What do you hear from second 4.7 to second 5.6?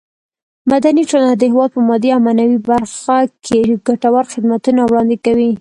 وړاندې کوي.